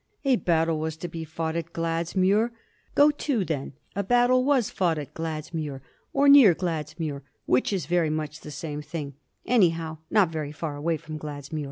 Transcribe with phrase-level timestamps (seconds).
[0.25, 2.49] A battle was to be fought at Gladsmuir;
[2.95, 5.81] go to, then— a battle was fought at Gladsmuir,
[6.11, 7.23] or near Glads muir, ^
[7.55, 9.13] hich is very much the same thing:
[9.45, 11.59] anyhow, not very far away from Gladsmuir.